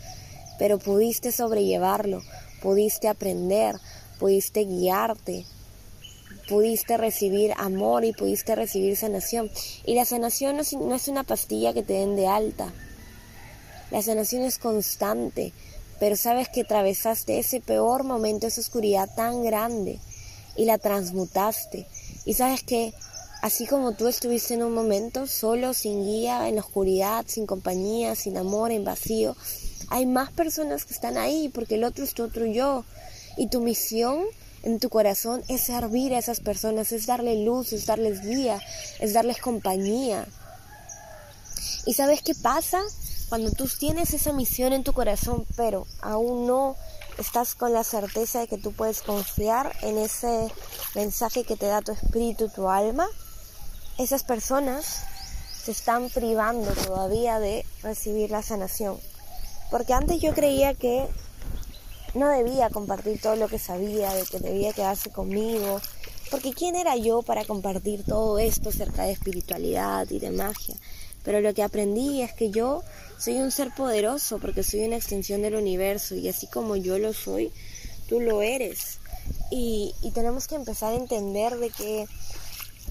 Pero 0.58 0.80
pudiste 0.80 1.30
sobrellevarlo, 1.30 2.22
pudiste 2.60 3.06
aprender, 3.06 3.76
pudiste 4.18 4.64
guiarte, 4.64 5.46
pudiste 6.48 6.96
recibir 6.96 7.52
amor 7.56 8.04
y 8.04 8.12
pudiste 8.12 8.54
recibir 8.54 8.96
sanación. 8.96 9.50
Y 9.84 9.94
la 9.94 10.04
sanación 10.04 10.56
no 10.56 10.94
es, 10.94 11.08
una 11.08 11.24
pastilla 11.24 11.74
que 11.74 11.82
te 11.82 11.94
den 11.94 12.16
de 12.16 12.26
alta. 12.26 12.72
La 13.90 14.02
sanación 14.02 14.42
es 14.42 14.58
constante, 14.58 15.52
pero 16.00 16.16
sabes 16.16 16.48
que 16.48 16.62
atravesaste 16.62 17.38
ese 17.38 17.60
peor 17.60 18.04
momento, 18.04 18.46
esa 18.46 18.60
oscuridad 18.60 19.08
tan 19.14 19.44
grande 19.44 19.98
y 20.56 20.64
la 20.64 20.78
transmutaste. 20.78 21.86
Y 22.24 22.34
sabes 22.34 22.62
que 22.62 22.92
así 23.42 23.66
como 23.66 23.92
tú 23.92 24.08
estuviste 24.08 24.54
en 24.54 24.62
un 24.62 24.74
momento 24.74 25.26
solo, 25.26 25.74
sin 25.74 26.04
guía, 26.04 26.48
en 26.48 26.56
la 26.56 26.62
oscuridad, 26.62 27.24
sin 27.28 27.46
compañía, 27.46 28.14
sin 28.14 28.36
amor, 28.36 28.72
en 28.72 28.84
vacío, 28.84 29.36
hay 29.90 30.06
más 30.06 30.30
personas 30.32 30.84
que 30.84 30.94
están 30.94 31.16
ahí 31.16 31.48
porque 31.48 31.76
el 31.76 31.84
otro 31.84 32.04
es 32.04 32.14
tu 32.14 32.24
otro 32.24 32.46
yo. 32.46 32.84
Y 33.36 33.48
tu 33.48 33.60
misión 33.60 34.24
en 34.62 34.80
tu 34.80 34.88
corazón 34.88 35.42
es 35.48 35.62
servir 35.62 36.14
a 36.14 36.18
esas 36.18 36.40
personas, 36.40 36.92
es 36.92 37.06
darle 37.06 37.44
luz, 37.44 37.72
es 37.72 37.86
darles 37.86 38.22
guía, 38.22 38.60
es 38.98 39.12
darles 39.12 39.38
compañía. 39.38 40.26
¿Y 41.86 41.94
sabes 41.94 42.22
qué 42.22 42.34
pasa? 42.34 42.80
Cuando 43.28 43.50
tú 43.52 43.66
tienes 43.66 44.14
esa 44.14 44.32
misión 44.32 44.72
en 44.72 44.84
tu 44.84 44.92
corazón, 44.92 45.46
pero 45.56 45.86
aún 46.00 46.46
no 46.46 46.76
estás 47.18 47.54
con 47.54 47.72
la 47.72 47.84
certeza 47.84 48.40
de 48.40 48.48
que 48.48 48.58
tú 48.58 48.72
puedes 48.72 49.02
confiar 49.02 49.74
en 49.82 49.98
ese 49.98 50.48
mensaje 50.94 51.44
que 51.44 51.56
te 51.56 51.66
da 51.66 51.82
tu 51.82 51.92
espíritu, 51.92 52.48
tu 52.48 52.68
alma, 52.68 53.06
esas 53.98 54.22
personas 54.22 55.04
se 55.64 55.72
están 55.72 56.08
privando 56.08 56.70
todavía 56.72 57.38
de 57.40 57.66
recibir 57.82 58.30
la 58.30 58.42
sanación. 58.42 58.98
Porque 59.70 59.92
antes 59.92 60.20
yo 60.20 60.32
creía 60.32 60.74
que 60.74 61.06
no 62.14 62.28
debía 62.28 62.70
compartir 62.70 63.20
todo 63.20 63.36
lo 63.36 63.48
que 63.48 63.58
sabía, 63.58 64.12
de 64.14 64.24
que 64.24 64.38
debía 64.38 64.72
quedarse 64.72 65.10
conmigo, 65.10 65.80
porque 66.30 66.52
¿quién 66.52 66.76
era 66.76 66.96
yo 66.96 67.22
para 67.22 67.44
compartir 67.44 68.04
todo 68.04 68.38
esto 68.38 68.68
acerca 68.68 69.04
de 69.04 69.12
espiritualidad 69.12 70.10
y 70.10 70.18
de 70.18 70.30
magia? 70.30 70.74
Pero 71.24 71.40
lo 71.40 71.52
que 71.54 71.62
aprendí 71.62 72.22
es 72.22 72.32
que 72.32 72.50
yo 72.50 72.82
soy 73.18 73.36
un 73.36 73.50
ser 73.50 73.74
poderoso 73.74 74.38
porque 74.38 74.62
soy 74.62 74.86
una 74.86 74.96
extensión 74.96 75.42
del 75.42 75.54
universo 75.54 76.14
y 76.14 76.28
así 76.28 76.46
como 76.46 76.76
yo 76.76 76.98
lo 76.98 77.12
soy, 77.12 77.52
tú 78.08 78.20
lo 78.20 78.42
eres. 78.42 78.98
Y, 79.50 79.94
y 80.02 80.10
tenemos 80.10 80.46
que 80.46 80.54
empezar 80.54 80.92
a 80.92 80.96
entender 80.96 81.56
de 81.56 81.70
que 81.70 82.06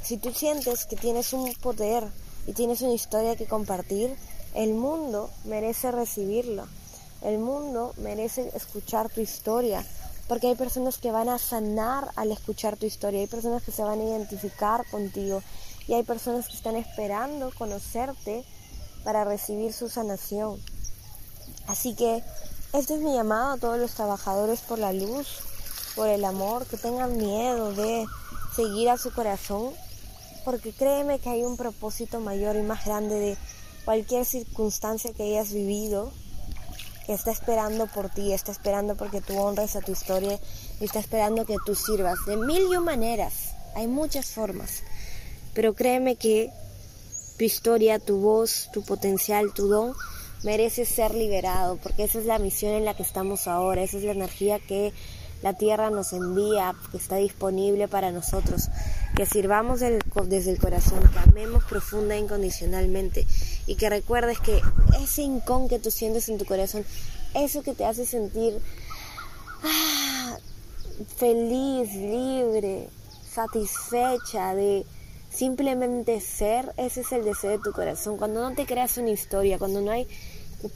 si 0.03 0.17
tú 0.17 0.33
sientes 0.33 0.85
que 0.85 0.95
tienes 0.95 1.33
un 1.33 1.53
poder 1.55 2.03
y 2.45 2.53
tienes 2.53 2.81
una 2.81 2.93
historia 2.93 3.35
que 3.35 3.45
compartir, 3.45 4.15
el 4.53 4.73
mundo 4.73 5.29
merece 5.45 5.91
recibirlo. 5.91 6.67
El 7.21 7.39
mundo 7.39 7.93
merece 7.97 8.51
escuchar 8.55 9.09
tu 9.09 9.21
historia, 9.21 9.83
porque 10.27 10.47
hay 10.47 10.55
personas 10.55 10.97
que 10.97 11.11
van 11.11 11.29
a 11.29 11.39
sanar 11.39 12.11
al 12.15 12.31
escuchar 12.31 12.77
tu 12.77 12.85
historia, 12.85 13.21
hay 13.21 13.27
personas 13.27 13.63
que 13.63 13.71
se 13.71 13.83
van 13.83 13.99
a 13.99 14.03
identificar 14.03 14.85
contigo 14.91 15.41
y 15.87 15.93
hay 15.93 16.03
personas 16.03 16.47
que 16.47 16.55
están 16.55 16.75
esperando 16.75 17.51
conocerte 17.57 18.43
para 19.03 19.23
recibir 19.23 19.73
su 19.73 19.89
sanación. 19.89 20.61
Así 21.67 21.95
que 21.95 22.23
este 22.73 22.95
es 22.95 23.01
mi 23.01 23.13
llamado 23.13 23.53
a 23.53 23.57
todos 23.57 23.79
los 23.79 23.91
trabajadores 23.91 24.59
por 24.61 24.77
la 24.77 24.93
luz, 24.93 25.39
por 25.95 26.09
el 26.09 26.23
amor, 26.25 26.67
que 26.67 26.77
tengan 26.77 27.17
miedo 27.17 27.71
de 27.73 28.05
seguir 28.55 28.89
a 28.89 28.97
su 28.97 29.11
corazón, 29.11 29.71
porque 30.45 30.71
créeme 30.71 31.19
que 31.19 31.29
hay 31.29 31.43
un 31.43 31.57
propósito 31.57 32.19
mayor 32.19 32.55
y 32.57 32.61
más 32.61 32.85
grande 32.85 33.15
de 33.15 33.37
cualquier 33.85 34.25
circunstancia 34.25 35.13
que 35.13 35.23
hayas 35.23 35.51
vivido 35.51 36.11
está 37.07 37.31
esperando 37.31 37.87
por 37.87 38.09
ti, 38.09 38.33
está 38.33 38.51
esperando 38.51 38.95
porque 38.95 39.21
tú 39.21 39.37
honres 39.37 39.75
a 39.75 39.81
tu 39.81 39.91
historia 39.91 40.39
y 40.79 40.85
está 40.85 40.99
esperando 40.99 41.45
que 41.45 41.55
tú 41.65 41.75
sirvas 41.75 42.17
de 42.25 42.37
mil 42.37 42.63
y 42.71 42.75
un 42.75 42.83
maneras. 42.83 43.53
Hay 43.75 43.87
muchas 43.87 44.27
formas, 44.27 44.83
pero 45.53 45.73
créeme 45.73 46.15
que 46.15 46.51
tu 47.37 47.43
historia, 47.43 47.99
tu 47.99 48.17
voz, 48.19 48.69
tu 48.73 48.83
potencial, 48.83 49.53
tu 49.53 49.67
don 49.67 49.93
mereces 50.43 50.89
ser 50.89 51.13
liberado, 51.15 51.77
porque 51.77 52.03
esa 52.03 52.19
es 52.19 52.25
la 52.25 52.39
misión 52.39 52.73
en 52.73 52.85
la 52.85 52.95
que 52.95 53.03
estamos 53.03 53.47
ahora, 53.47 53.81
esa 53.81 53.97
es 53.97 54.03
la 54.03 54.11
energía 54.11 54.59
que 54.59 54.93
la 55.41 55.53
tierra 55.53 55.89
nos 55.89 56.13
envía, 56.13 56.75
que 56.91 56.97
está 56.97 57.17
disponible 57.17 57.87
para 57.87 58.11
nosotros, 58.11 58.69
que 59.17 59.25
sirvamos 59.25 59.79
desde 59.79 60.51
el 60.51 60.59
corazón, 60.59 60.99
que 61.11 61.17
amemos 61.17 61.63
profunda 61.63 62.13
e 62.13 62.19
incondicionalmente 62.19 63.25
y 63.65 63.73
que 63.73 63.89
recuerdes 63.89 64.39
que 64.39 64.61
ese 65.01 65.23
incón 65.23 65.67
que 65.67 65.79
tú 65.79 65.89
sientes 65.89 66.29
en 66.29 66.37
tu 66.37 66.45
corazón, 66.45 66.85
eso 67.33 67.63
que 67.63 67.73
te 67.73 67.83
hace 67.83 68.05
sentir 68.05 68.59
ah, 69.63 70.37
feliz, 71.17 71.91
libre, 71.95 72.89
satisfecha 73.27 74.53
de 74.53 74.85
simplemente 75.31 76.21
ser, 76.21 76.71
ese 76.77 77.01
es 77.01 77.11
el 77.11 77.25
deseo 77.25 77.49
de 77.49 77.59
tu 77.59 77.71
corazón. 77.71 78.17
Cuando 78.17 78.47
no 78.47 78.55
te 78.55 78.67
creas 78.67 78.99
una 78.99 79.09
historia, 79.09 79.57
cuando 79.57 79.81
no 79.81 79.89
hay 79.89 80.07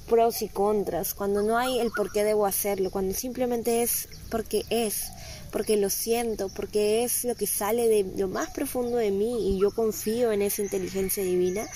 pros 0.08 0.42
y 0.42 0.50
contras, 0.50 1.14
cuando 1.14 1.44
no 1.44 1.60
hay 1.60 1.80
el 1.80 1.92
por 1.92 2.12
qué 2.12 2.24
debo 2.24 2.48
hacerlo, 2.48 2.90
cuando 2.90 3.14
simplemente 3.14 3.84
es 3.84 4.10
porque 4.32 4.64
es, 4.72 5.12
porque 5.52 5.78
lo 5.78 5.90
siento, 5.90 6.50
porque 6.50 7.04
es 7.04 7.24
lo 7.24 7.36
que 7.36 7.48
sale 7.48 7.88
de 7.88 8.06
lo 8.18 8.28
más 8.28 8.50
profundo 8.52 8.98
de 8.98 9.12
mí 9.12 9.50
y 9.50 9.60
yo 9.60 9.72
confío 9.72 10.32
en 10.32 10.42
esa 10.42 10.62
inteligencia 10.62 11.24
divina, 11.24 11.68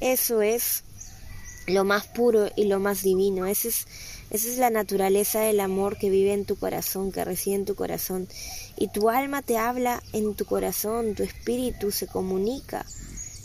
eso 0.00 0.42
es 0.42 0.82
lo 1.66 1.84
más 1.84 2.06
puro 2.06 2.48
y 2.56 2.66
lo 2.66 2.78
más 2.78 3.02
divino. 3.02 3.46
Ese 3.46 3.68
es 3.68 3.86
esa 4.28 4.48
es 4.48 4.58
la 4.58 4.70
naturaleza 4.70 5.40
del 5.40 5.60
amor 5.60 5.98
que 5.98 6.10
vive 6.10 6.32
en 6.32 6.44
tu 6.44 6.56
corazón, 6.56 7.12
que 7.12 7.24
reside 7.24 7.54
en 7.54 7.64
tu 7.64 7.76
corazón. 7.76 8.28
Y 8.76 8.88
tu 8.88 9.08
alma 9.08 9.42
te 9.42 9.56
habla 9.56 10.02
en 10.12 10.34
tu 10.34 10.44
corazón, 10.46 11.14
tu 11.14 11.22
espíritu 11.22 11.92
se 11.92 12.08
comunica 12.08 12.84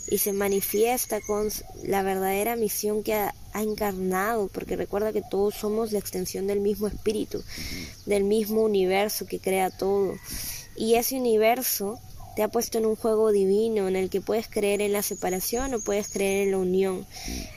y 0.08 0.18
se 0.18 0.32
manifiesta 0.32 1.20
con 1.20 1.48
la 1.84 2.02
verdadera 2.02 2.56
misión 2.56 3.04
que 3.04 3.28
ha, 3.52 3.62
encarnado, 3.62 4.48
porque 4.48 4.76
recuerda 4.76 5.12
que 5.12 5.22
todos 5.22 5.54
somos 5.54 5.92
la 5.92 5.98
extensión 5.98 6.46
del 6.46 6.60
mismo 6.60 6.86
espíritu, 6.86 7.42
del 8.06 8.24
mismo 8.24 8.62
universo 8.62 9.26
que 9.26 9.38
crea 9.38 9.70
todo. 9.70 10.14
Y 10.76 10.94
ese 10.94 11.16
universo 11.16 11.98
te 12.34 12.42
ha 12.42 12.48
puesto 12.48 12.78
en 12.78 12.86
un 12.86 12.96
juego 12.96 13.30
divino 13.30 13.88
en 13.88 13.96
el 13.96 14.08
que 14.08 14.20
puedes 14.20 14.48
creer 14.48 14.80
en 14.80 14.92
la 14.92 15.02
separación 15.02 15.74
o 15.74 15.80
puedes 15.80 16.08
creer 16.08 16.46
en 16.46 16.52
la 16.52 16.58
unión. 16.58 17.06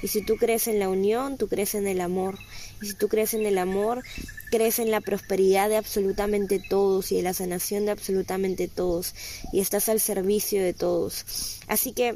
Y 0.01 0.09
si 0.09 0.21
tú 0.21 0.35
crees 0.35 0.67
en 0.67 0.79
la 0.79 0.89
unión, 0.89 1.37
tú 1.37 1.47
crees 1.47 1.75
en 1.75 1.87
el 1.87 2.01
amor. 2.01 2.37
Y 2.81 2.87
si 2.87 2.93
tú 2.95 3.07
crees 3.07 3.33
en 3.33 3.45
el 3.45 3.57
amor, 3.57 4.03
crees 4.51 4.79
en 4.79 4.91
la 4.91 4.99
prosperidad 4.99 5.69
de 5.69 5.77
absolutamente 5.77 6.59
todos 6.59 7.11
y 7.11 7.19
en 7.19 7.23
la 7.23 7.33
sanación 7.33 7.85
de 7.85 7.91
absolutamente 7.91 8.67
todos. 8.67 9.15
Y 9.53 9.61
estás 9.61 9.87
al 9.87 10.01
servicio 10.01 10.61
de 10.61 10.73
todos. 10.73 11.25
Así 11.67 11.93
que 11.93 12.15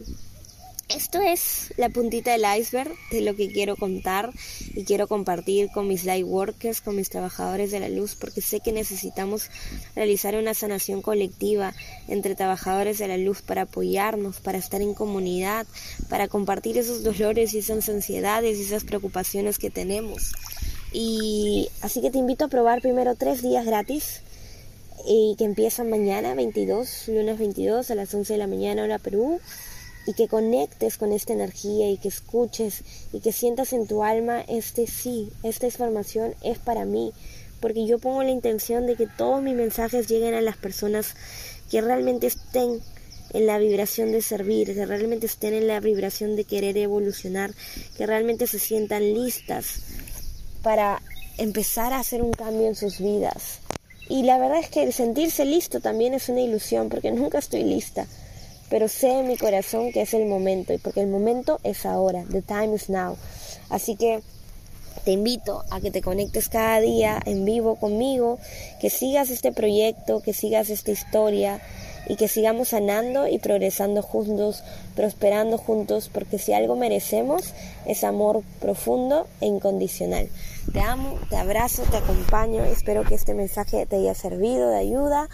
esto 0.90 1.22
es 1.22 1.72
la 1.78 1.90
puntita 1.90 2.32
del 2.32 2.46
iceberg 2.60 2.92
de 3.12 3.22
lo 3.22 3.36
que 3.36 3.52
quiero 3.52 3.76
contar 3.76 4.32
y 4.74 4.84
quiero 4.86 5.08
compartir 5.08 5.70
con 5.72 5.88
mis 5.88 6.04
light 6.04 6.26
workers, 6.26 6.82
con 6.82 6.96
mis 6.96 7.10
trabajadores 7.10 7.70
de 7.72 7.80
la 7.80 7.90
luz, 7.90 8.16
porque 8.16 8.42
sé 8.42 8.60
que 8.60 8.72
necesitamos 8.72 9.50
realizar 9.96 10.36
una 10.36 10.56
sanación 10.56 11.02
colectiva 11.02 11.74
entre 12.08 12.36
trabajadores 12.36 12.98
de 12.98 13.08
la 13.08 13.18
luz 13.18 13.44
para 13.44 13.64
apoyarnos, 13.64 14.40
para 14.40 14.58
estar 14.58 14.82
en 14.82 14.96
comunidad, 14.96 15.68
para 16.10 16.28
compartir 16.28 16.78
esos 16.78 17.04
dolores 17.04 17.54
y 17.54 17.60
esas 17.60 17.88
ansiedades 17.88 18.58
y 18.58 18.64
esas 18.64 18.84
preocupaciones 18.84 19.60
que 19.60 19.70
tenemos. 19.70 20.34
Y 20.92 21.70
así 21.82 22.02
que 22.02 22.10
te 22.10 22.18
invito 22.18 22.46
a 22.46 22.50
probar 22.50 22.82
primero 22.82 23.14
tres 23.14 23.44
días 23.44 23.64
gratis 23.64 24.22
y 25.08 25.36
que 25.38 25.46
empiezan 25.46 25.90
mañana 25.90 26.34
22, 26.34 27.10
lunes 27.10 27.38
22 27.38 27.92
a 27.92 27.96
las 27.96 28.14
11 28.14 28.34
de 28.34 28.40
la 28.40 28.48
mañana 28.48 28.84
hora 28.84 28.98
Perú 28.98 29.40
y 30.10 30.14
que 30.14 30.28
conectes 30.28 30.98
con 30.98 31.14
esta 31.14 31.34
energía 31.34 31.88
y 31.92 31.98
que 31.98 32.08
escuches 32.08 32.82
y 33.14 33.20
que 33.20 33.32
sientas 33.32 33.74
en 33.74 33.86
tu 33.86 34.04
alma 34.04 34.42
este 34.48 34.88
sí, 34.88 35.30
esta 35.44 35.68
información 35.68 36.34
es 36.42 36.58
para 36.58 36.84
mí, 36.84 37.14
porque 37.60 37.86
yo 37.86 38.00
pongo 38.00 38.24
la 38.24 38.32
intención 38.32 38.88
de 38.88 38.96
que 38.96 39.06
todos 39.06 39.44
mis 39.44 39.54
mensajes 39.54 40.08
lleguen 40.08 40.34
a 40.34 40.42
las 40.42 40.58
personas 40.58 41.14
que 41.70 41.82
realmente 41.82 42.26
estén 42.26 42.82
en 43.34 43.46
la 43.46 43.60
vibración 43.60 44.12
de 44.12 44.24
servir, 44.24 44.74
que 44.74 44.84
realmente 44.88 45.28
estén 45.28 45.54
en 45.54 45.68
la 45.68 45.80
vibración 45.80 46.36
de 46.36 46.44
querer 46.44 46.76
evolucionar, 46.78 47.52
que 47.96 48.08
realmente 48.08 48.48
se 48.48 48.58
sientan 48.58 49.14
listas 49.14 49.76
para 50.64 51.04
empezar 51.38 51.94
a 51.94 52.00
hacer 52.00 52.24
un 52.24 52.34
cambio 52.34 52.66
en 52.66 52.74
sus 52.74 52.98
vidas. 52.98 53.60
Y 54.08 54.24
la 54.24 54.40
verdad 54.40 54.58
es 54.60 54.70
que 54.70 54.82
el 54.82 54.92
sentirse 54.92 55.46
listo 55.46 55.82
también 55.82 56.16
es 56.16 56.30
una 56.30 56.42
ilusión, 56.42 56.90
porque 56.90 57.12
nunca 57.12 57.38
estoy 57.38 57.64
lista 57.64 58.08
pero 58.70 58.88
sé 58.88 59.20
en 59.20 59.28
mi 59.28 59.38
corazón 59.38 59.92
que 59.92 60.02
es 60.02 60.14
el 60.14 60.26
momento, 60.26 60.74
y 60.74 60.78
porque 60.78 61.02
el 61.02 61.08
momento 61.08 61.60
es 61.64 61.86
ahora, 61.86 62.24
the 62.32 62.42
time 62.42 62.76
is 62.76 62.90
now. 62.90 63.18
Así 63.70 63.96
que 63.96 64.22
te 65.04 65.12
invito 65.12 65.64
a 65.72 65.80
que 65.80 65.92
te 65.92 66.02
conectes 66.02 66.50
cada 66.50 66.80
día 66.80 67.20
en 67.26 67.46
vivo 67.46 67.76
conmigo, 67.76 68.38
que 68.80 68.90
sigas 68.90 69.30
este 69.30 69.52
proyecto, 69.52 70.22
que 70.22 70.34
sigas 70.34 70.70
esta 70.70 70.92
historia 70.92 71.62
y 72.08 72.16
que 72.16 72.28
sigamos 72.28 72.70
sanando 72.70 73.28
y 73.28 73.40
progresando 73.40 74.02
juntos, 74.02 74.64
prosperando 74.96 75.58
juntos, 75.58 76.10
porque 76.12 76.40
si 76.40 76.54
algo 76.54 76.76
merecemos 76.76 77.54
es 77.86 78.04
amor 78.04 78.44
profundo 78.60 79.28
e 79.42 79.46
incondicional. 79.46 80.28
Te 80.74 80.82
amo, 80.82 81.18
te 81.30 81.38
abrazo, 81.38 81.84
te 81.84 81.98
acompaño, 81.98 82.64
espero 82.66 83.04
que 83.04 83.16
este 83.16 83.34
mensaje 83.34 83.86
te 83.86 83.98
haya 83.98 84.16
servido 84.16 84.70
de 84.70 84.78
ayuda 84.78 85.30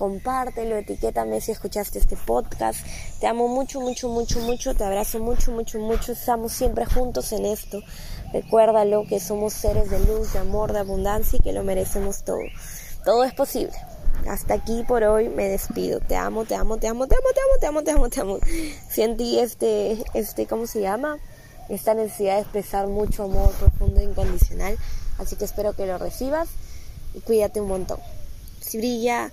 compártelo, 0.00 0.78
etiquétame 0.78 1.42
si 1.42 1.52
escuchaste 1.52 1.98
este 1.98 2.16
podcast. 2.16 2.80
Te 3.20 3.26
amo 3.26 3.48
mucho, 3.48 3.82
mucho, 3.82 4.08
mucho, 4.08 4.40
mucho, 4.40 4.74
te 4.74 4.82
abrazo 4.82 5.18
mucho, 5.18 5.52
mucho, 5.52 5.78
mucho. 5.78 6.12
Estamos 6.12 6.54
siempre 6.54 6.86
juntos 6.86 7.30
en 7.32 7.44
esto. 7.44 7.82
Recuérdalo 8.32 9.04
que 9.06 9.20
somos 9.20 9.52
seres 9.52 9.90
de 9.90 9.98
luz, 10.00 10.32
de 10.32 10.38
amor, 10.38 10.72
de 10.72 10.78
abundancia 10.78 11.36
y 11.36 11.42
que 11.42 11.52
lo 11.52 11.64
merecemos 11.64 12.24
todo. 12.24 12.40
Todo 13.04 13.24
es 13.24 13.34
posible. 13.34 13.74
Hasta 14.26 14.54
aquí 14.54 14.84
por 14.88 15.04
hoy 15.04 15.28
me 15.28 15.48
despido. 15.48 16.00
Te 16.00 16.16
amo, 16.16 16.46
te 16.46 16.54
amo, 16.54 16.78
te 16.78 16.88
amo, 16.88 17.06
te 17.06 17.16
amo, 17.16 17.28
te 17.34 17.40
amo, 17.40 17.58
te 17.60 17.66
amo, 17.66 17.82
te 17.82 17.90
amo, 17.90 18.08
te 18.08 18.20
amo. 18.22 18.38
Sentí 18.88 19.38
este, 19.38 20.02
este, 20.14 20.46
¿cómo 20.46 20.66
se 20.66 20.80
llama? 20.80 21.18
Esta 21.68 21.92
necesidad 21.92 22.36
de 22.36 22.40
expresar 22.40 22.86
mucho 22.86 23.24
amor 23.24 23.52
profundo 23.52 24.00
e 24.00 24.04
incondicional. 24.04 24.78
Así 25.18 25.36
que 25.36 25.44
espero 25.44 25.74
que 25.74 25.84
lo 25.84 25.98
recibas 25.98 26.48
y 27.12 27.20
cuídate 27.20 27.60
un 27.60 27.68
montón. 27.68 27.98
Si 28.60 28.78
brilla 28.78 29.30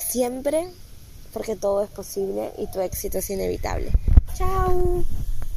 siempre 0.00 0.68
porque 1.32 1.56
todo 1.56 1.82
es 1.82 1.90
posible 1.90 2.52
y 2.58 2.66
tu 2.68 2.80
éxito 2.80 3.18
es 3.18 3.30
inevitable. 3.30 3.90
Chao. 4.34 5.04